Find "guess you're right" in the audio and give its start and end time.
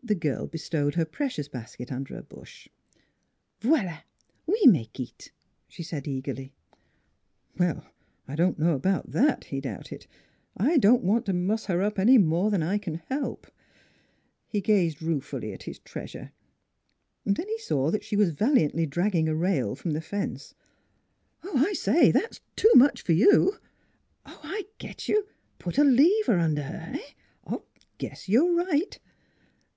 27.98-28.98